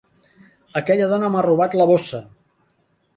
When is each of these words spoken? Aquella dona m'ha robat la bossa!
Aquella 0.79 1.09
dona 1.11 1.29
m'ha 1.35 1.43
robat 1.47 1.75
la 1.81 1.87
bossa! 1.91 2.23